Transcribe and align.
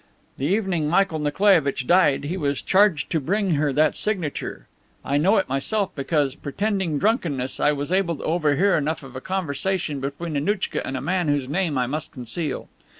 The 0.39 0.47
evening 0.47 0.89
Michael 0.89 1.19
Nikolaievitch 1.19 1.85
died, 1.85 2.23
he 2.23 2.35
was 2.35 2.63
charged 2.63 3.11
to 3.11 3.19
bring 3.19 3.51
her 3.51 3.71
that 3.71 3.93
signature. 3.93 4.65
I 5.05 5.17
know 5.17 5.37
it, 5.37 5.47
myself, 5.47 5.91
because, 5.93 6.33
pretending 6.33 6.97
drunkenness, 6.97 7.59
I 7.59 7.71
was 7.73 7.91
able 7.91 8.15
to 8.15 8.23
overhear 8.23 8.75
enough 8.75 9.03
of 9.03 9.15
a 9.15 9.21
conversation 9.21 9.99
between 9.99 10.35
Annouchka 10.35 10.81
and 10.83 10.97
a 10.97 11.01
man 11.01 11.27
whose 11.27 11.47
name 11.47 11.77
I 11.77 11.85
must 11.85 12.11
conceal. 12.11 12.67